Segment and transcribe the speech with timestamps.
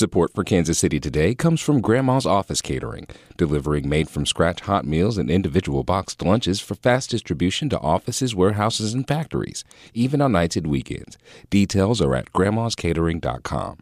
[0.00, 3.06] Support for Kansas City Today comes from Grandma's Office Catering,
[3.36, 8.34] delivering made from scratch hot meals and individual boxed lunches for fast distribution to offices,
[8.34, 11.18] warehouses, and factories, even on nights and weekends.
[11.50, 13.76] Details are at grandmascatering.com.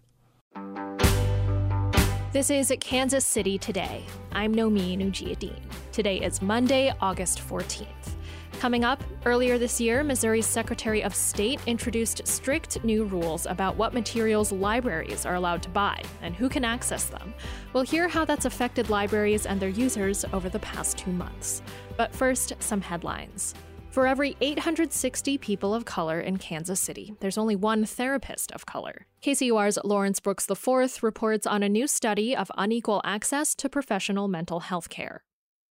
[2.33, 4.05] This is Kansas City Today.
[4.33, 5.61] I'm Nomin Ujiyediin.
[5.93, 8.18] Today is Monday, August 14th.
[8.59, 13.95] Coming up, earlier this year, Missouri's Secretary of State introduced strict new rules about what
[13.95, 17.33] materials libraries are allowed to buy and who can access them.
[17.73, 21.63] We'll hear how that's affected libraries and their users over the past two months.
[21.97, 23.55] But first, some headlines.
[23.91, 29.07] For every 860 people of color in Kansas City, there's only one therapist of color.
[29.23, 34.61] KCUR's Lawrence Brooks IV reports on a new study of unequal access to professional mental
[34.61, 35.23] health care.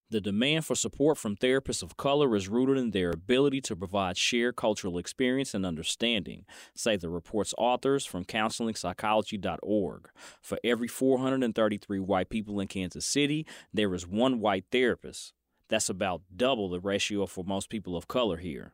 [0.09, 4.17] The demand for support from therapists of color is rooted in their ability to provide
[4.17, 10.09] shared cultural experience and understanding, say the report's authors from counselingpsychology.org.
[10.41, 15.33] For every 433 white people in Kansas City, there is one white therapist.
[15.67, 18.73] That's about double the ratio for most people of color here.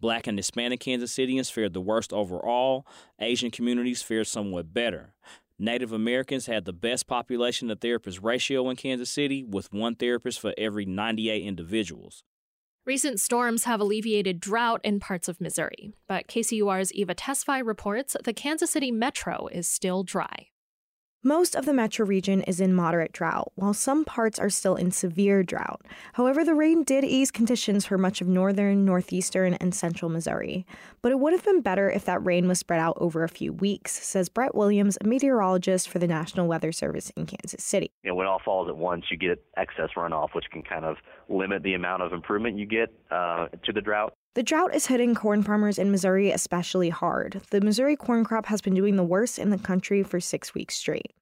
[0.00, 2.86] Black and Hispanic Kansas Cityans fared the worst overall.
[3.18, 5.14] Asian communities fared somewhat better.
[5.58, 10.40] Native Americans had the best population to therapist ratio in Kansas City, with one therapist
[10.40, 12.24] for every 98 individuals.
[12.86, 18.34] Recent storms have alleviated drought in parts of Missouri, but KCUR's Eva Tesfaye reports the
[18.34, 20.48] Kansas City metro is still dry.
[21.26, 24.90] Most of the metro region is in moderate drought, while some parts are still in
[24.90, 25.80] severe drought.
[26.12, 30.66] However, the rain did ease conditions for much of northern, northeastern, and central Missouri.
[31.00, 33.54] But it would have been better if that rain was spread out over a few
[33.54, 37.90] weeks, says Brett Williams, a meteorologist for the National Weather Service in Kansas City.
[38.02, 40.84] You know, when it all falls at once, you get excess runoff, which can kind
[40.84, 40.98] of
[41.30, 44.12] limit the amount of improvement you get uh, to the drought.
[44.34, 47.40] The drought is hitting corn farmers in Missouri especially hard.
[47.50, 50.74] The Missouri corn crop has been doing the worst in the country for six weeks
[50.74, 51.12] straight.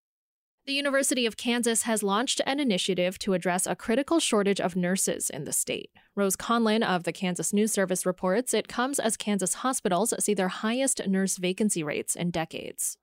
[0.64, 5.28] The University of Kansas has launched an initiative to address a critical shortage of nurses
[5.28, 5.90] in the state.
[6.16, 10.48] Rose Conlon of the Kansas News Service reports it comes as Kansas hospitals see their
[10.48, 12.96] highest nurse vacancy rates in decades.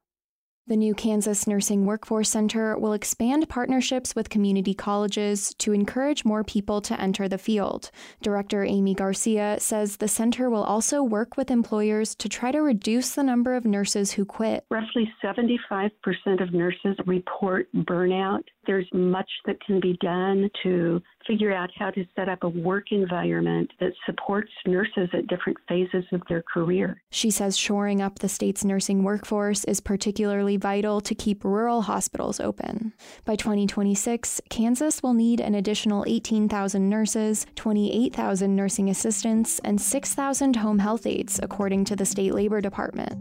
[0.69, 6.43] The new Kansas Nursing Workforce Center will expand partnerships with community colleges to encourage more
[6.43, 7.89] people to enter the field.
[8.21, 13.15] Director Amy Garcia says the center will also work with employers to try to reduce
[13.15, 14.63] the number of nurses who quit.
[14.69, 15.89] Roughly 75%
[16.39, 18.43] of nurses report burnout.
[18.67, 22.91] There's much that can be done to figure out how to set up a work
[22.91, 26.99] environment that supports nurses at different phases of their career.
[27.11, 32.39] She says shoring up the state's nursing workforce is particularly vital to keep rural hospitals
[32.39, 32.93] open.
[33.25, 40.79] By 2026, Kansas will need an additional 18,000 nurses, 28,000 nursing assistants, and 6,000 home
[40.79, 43.13] health aides, according to the state labor department.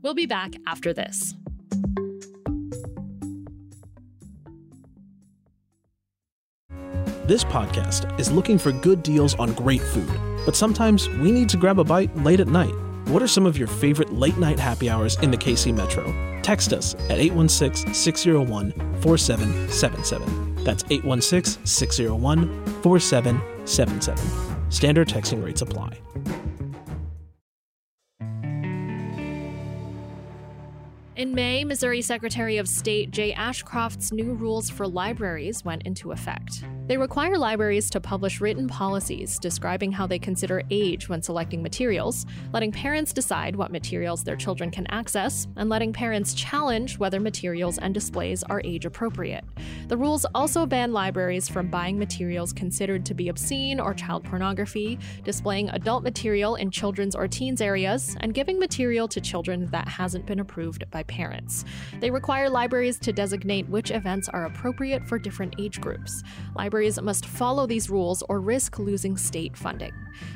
[0.00, 1.34] We'll be back after this.
[7.30, 10.10] This podcast is looking for good deals on great food,
[10.44, 12.74] but sometimes we need to grab a bite late at night.
[13.06, 16.12] What are some of your favorite late night happy hours in the KC Metro?
[16.42, 20.64] Text us at 816 601 4777.
[20.64, 24.72] That's 816 601 4777.
[24.72, 26.00] Standard texting rates apply.
[31.20, 36.64] In May, Missouri Secretary of State Jay Ashcroft's new rules for libraries went into effect.
[36.86, 42.24] They require libraries to publish written policies describing how they consider age when selecting materials,
[42.54, 47.76] letting parents decide what materials their children can access, and letting parents challenge whether materials
[47.76, 49.44] and displays are age appropriate.
[49.88, 54.98] The rules also ban libraries from buying materials considered to be obscene or child pornography,
[55.22, 60.24] displaying adult material in children's or teens areas, and giving material to children that hasn't
[60.24, 61.66] been approved by parents.
[62.00, 66.22] They require libraries to designate which events are appropriate for different age groups.
[66.56, 69.92] Libraries must follow these rules or risk losing state funding.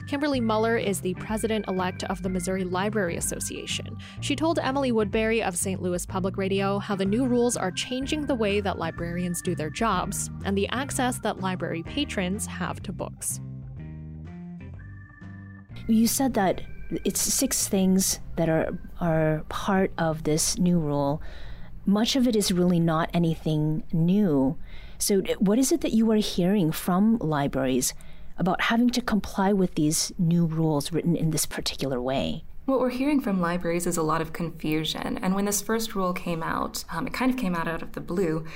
[0.07, 3.97] Kimberly Muller is the president elect of the Missouri Library Association.
[4.21, 5.81] She told Emily Woodbury of St.
[5.81, 9.71] Louis Public Radio how the new rules are changing the way that librarians do their
[9.71, 13.41] jobs and the access that library patrons have to books.
[15.87, 16.63] You said that
[17.05, 21.23] it's six things that are are part of this new rule.
[21.87, 24.57] Much of it is really not anything new.
[24.99, 27.95] So, what is it that you are hearing from libraries
[28.39, 32.45] about having to comply with these new rules written in this particular way?
[32.67, 35.19] What we're hearing from libraries is a lot of confusion.
[35.19, 37.93] And when this first rule came out, um, it kind of came out out of
[37.93, 38.47] the blue.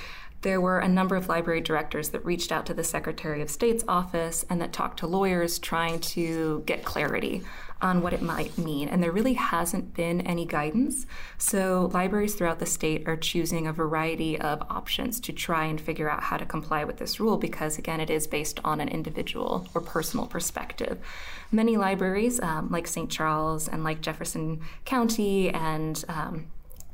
[0.42, 3.84] There were a number of library directors that reached out to the Secretary of State's
[3.88, 7.42] office and that talked to lawyers trying to get clarity
[7.80, 8.88] on what it might mean.
[8.88, 11.06] And there really hasn't been any guidance.
[11.38, 16.10] So libraries throughout the state are choosing a variety of options to try and figure
[16.10, 19.68] out how to comply with this rule because, again, it is based on an individual
[19.74, 20.98] or personal perspective.
[21.52, 23.10] Many libraries, um, like St.
[23.10, 26.46] Charles and like Jefferson County and um,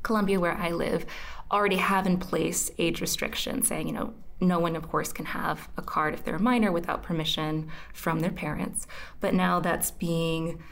[0.04, 1.04] Columbia, where I live,
[1.50, 5.68] already have in place age restrictions saying, you know, no one, of course, can have
[5.76, 8.86] a card if they're a minor without permission from their parents.
[9.20, 10.62] But now that's being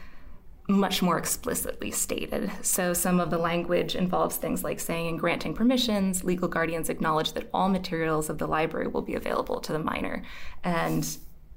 [0.69, 2.49] much more explicitly stated.
[2.61, 7.33] So some of the language involves things like saying and granting permissions, legal guardians acknowledge
[7.33, 10.23] that all materials of the library will be available to the minor.
[10.63, 11.05] And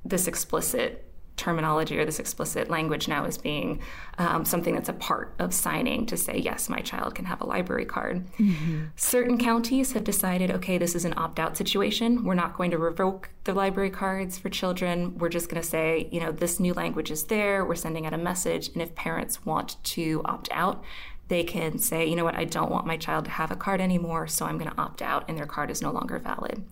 [0.04, 1.05] this explicit
[1.36, 3.80] terminology or this explicit language now is being
[4.18, 7.46] um, something that's a part of signing to say, yes, my child can have a
[7.46, 8.26] library card.
[8.38, 8.84] Mm-hmm.
[8.96, 12.24] Certain counties have decided, okay, this is an opt out situation.
[12.24, 15.18] We're not going to revoke the library cards for children.
[15.18, 17.64] We're just going to say, you know, this new language is there.
[17.64, 18.68] We're sending out a message.
[18.68, 20.82] And if parents want to opt out,
[21.28, 23.80] they can say, you know what, I don't want my child to have a card
[23.80, 26.64] anymore, so I'm going to opt out, and their card is no longer valid.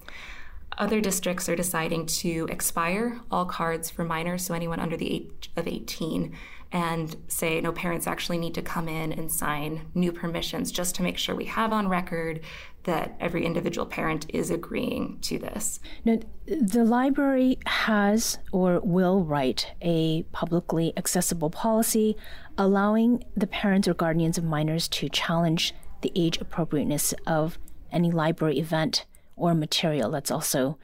[0.77, 5.51] Other districts are deciding to expire all cards for minors, so anyone under the age
[5.57, 6.37] of 18,
[6.73, 11.03] and say no parents actually need to come in and sign new permissions just to
[11.03, 12.41] make sure we have on record
[12.83, 15.79] that every individual parent is agreeing to this.
[16.05, 22.17] Now, the library has or will write a publicly accessible policy
[22.59, 27.59] allowing the parents or guardians of minors to challenge the age appropriateness of
[27.93, 29.07] any library event
[29.37, 30.11] or material.
[30.11, 30.79] That's also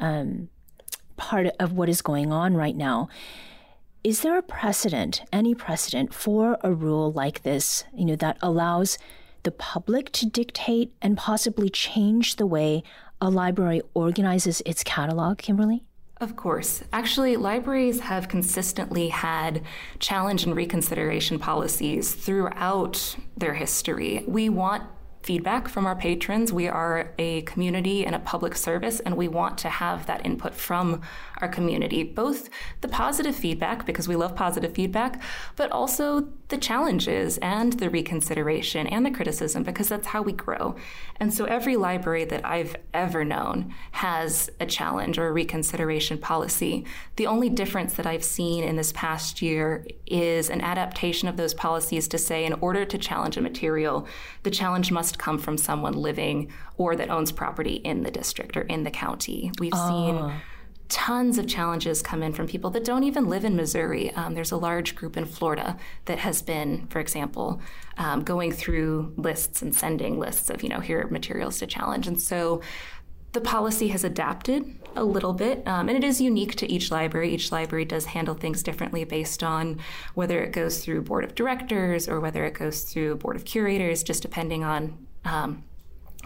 [0.00, 0.48] um,
[1.16, 3.08] part of what is going on right now.
[4.04, 8.98] Is there a precedent, any precedent for a rule like this, you know, that allows
[9.42, 12.82] the public to dictate and possibly change the way
[13.20, 15.82] a library organizes its catalog, Kimberly?
[16.18, 16.82] Of course.
[16.92, 19.62] Actually, libraries have consistently had
[19.98, 24.24] challenge and reconsideration policies throughout their history.
[24.26, 24.84] We want
[25.26, 26.52] feedback from our patrons.
[26.52, 30.54] We are a community and a public service, and we want to have that input
[30.54, 31.02] from
[31.38, 32.48] our community, both
[32.80, 35.20] the positive feedback, because we love positive feedback,
[35.56, 40.76] but also the challenges and the reconsideration and the criticism, because that's how we grow.
[41.18, 46.84] And so every library that I've ever known has a challenge or a reconsideration policy.
[47.16, 51.54] The only difference that I've seen in this past year is an adaptation of those
[51.54, 54.06] policies to say, in order to challenge a material,
[54.44, 58.62] the challenge must come from someone living or that owns property in the district or
[58.62, 59.50] in the county.
[59.58, 59.88] We've oh.
[59.88, 60.40] seen ah.
[60.88, 64.12] Tons of challenges come in from people that don't even live in Missouri.
[64.14, 67.60] Um, there's a large group in Florida that has been, for example,
[67.98, 72.06] um, going through lists and sending lists of, you know, here are materials to challenge.
[72.06, 72.60] And so
[73.32, 77.34] the policy has adapted a little bit, um, and it is unique to each library.
[77.34, 79.78] Each library does handle things differently based on
[80.14, 84.02] whether it goes through board of directors or whether it goes through board of curators,
[84.02, 85.64] just depending on um,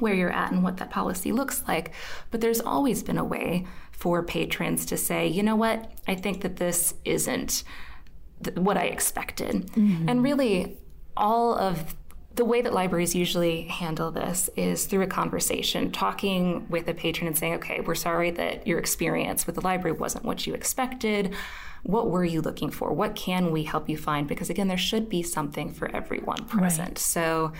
[0.01, 1.93] where you're at and what that policy looks like.
[2.31, 6.41] But there's always been a way for patrons to say, you know what, I think
[6.41, 7.65] that this isn't
[8.43, 9.67] th- what I expected.
[9.73, 10.09] Mm-hmm.
[10.09, 10.79] And really,
[11.17, 11.95] all of
[12.35, 17.27] the way that libraries usually handle this is through a conversation, talking with a patron
[17.27, 21.35] and saying, okay, we're sorry that your experience with the library wasn't what you expected.
[21.83, 22.93] What were you looking for?
[22.93, 24.29] What can we help you find?
[24.29, 26.89] Because again, there should be something for everyone present.
[26.89, 26.99] Right.
[26.99, 27.53] So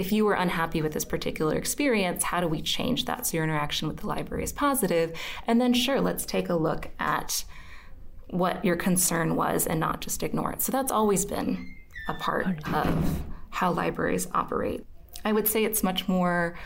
[0.00, 3.44] if you were unhappy with this particular experience, how do we change that so your
[3.44, 5.12] interaction with the library is positive?
[5.46, 7.44] And then, sure, let's take a look at
[8.28, 10.62] what your concern was and not just ignore it.
[10.62, 11.76] So that's always been
[12.08, 14.86] a part of how libraries operate.
[15.22, 16.58] I would say it's much more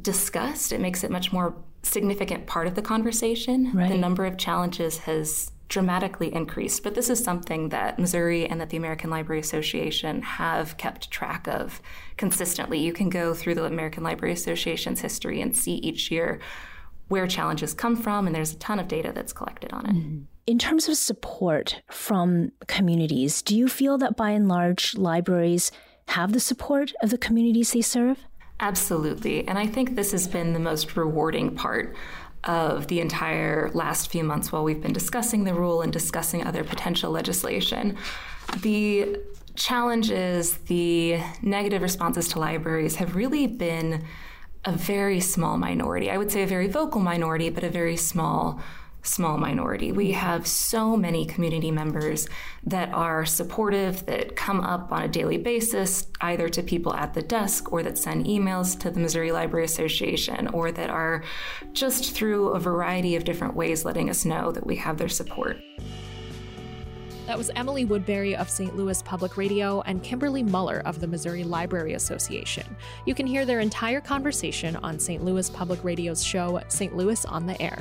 [0.00, 1.54] discussed, it makes it much more
[1.84, 3.70] significant part of the conversation.
[3.72, 3.90] Right.
[3.90, 6.82] The number of challenges has dramatically increased.
[6.82, 11.48] But this is something that Missouri and that the American Library Association have kept track
[11.48, 11.80] of
[12.18, 12.78] consistently.
[12.78, 16.40] You can go through the American Library Association's history and see each year
[17.08, 19.94] where challenges come from, and there's a ton of data that's collected on it.
[19.94, 20.18] Mm-hmm.
[20.46, 25.72] In terms of support from communities, do you feel that by and large libraries
[26.08, 28.18] have the support of the communities they serve?
[28.60, 29.46] Absolutely.
[29.48, 31.96] And I think this has been the most rewarding part
[32.44, 36.64] of the entire last few months while we've been discussing the rule and discussing other
[36.64, 37.96] potential legislation.
[38.60, 39.20] The
[39.54, 44.04] challenges, the negative responses to libraries have really been
[44.64, 46.10] a very small minority.
[46.10, 48.60] I would say a very vocal minority, but a very small
[49.02, 49.92] small minority.
[49.92, 50.20] We mm-hmm.
[50.20, 52.28] have so many community members
[52.64, 57.22] that are supportive, that come up on a daily basis, either to people at the
[57.22, 61.24] desk or that send emails to the Missouri Library Association, or that are
[61.72, 65.58] just through a variety of different ways letting us know that we have their support.
[67.26, 68.76] That was Emily Woodbury of St.
[68.76, 72.76] Louis Public Radio and Kimberly Muller of the Missouri Library Association.
[73.06, 75.24] You can hear their entire conversation on St.
[75.24, 76.96] Louis Public Radio's show, St.
[76.96, 77.78] Louis on the Air.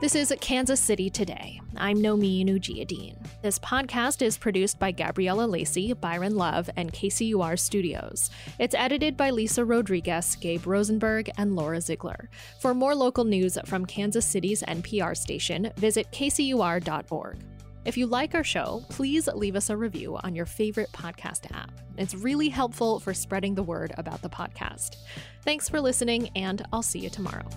[0.00, 1.60] This is Kansas City Today.
[1.76, 3.16] I'm Nomin Ujiyediin.
[3.42, 8.30] This podcast is produced by Gabriella Lacey, Byron Love, and KCUR Studios.
[8.60, 12.30] It's edited by Lisa Rodriguez, Gabe Rosenberg, and Laura Ziegler.
[12.60, 17.38] For more local news from Kansas City's NPR station, visit kcur.org.
[17.84, 21.72] If you like our show, please leave us a review on your favorite podcast app.
[21.96, 24.94] It's really helpful for spreading the word about the podcast.
[25.42, 27.48] Thanks for listening, and I'll see you tomorrow.